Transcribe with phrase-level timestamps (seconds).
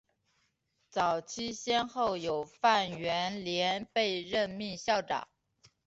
[0.89, 5.27] 早期先后有范源濂被任命校长。